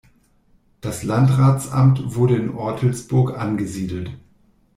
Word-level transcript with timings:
Das 0.81 1.03
Landratsamt 1.03 2.15
wurde 2.15 2.35
in 2.35 2.55
Ortelsburg 2.55 3.37
angesiedelt. 3.37 4.09